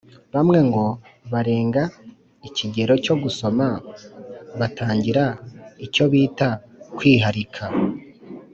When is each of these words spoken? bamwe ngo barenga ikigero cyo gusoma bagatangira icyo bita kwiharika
bamwe 0.33 0.59
ngo 0.67 0.85
barenga 1.31 1.83
ikigero 2.47 2.93
cyo 3.05 3.15
gusoma 3.23 3.65
bagatangira 4.59 5.23
icyo 5.85 6.03
bita 6.11 6.49
kwiharika 6.97 7.63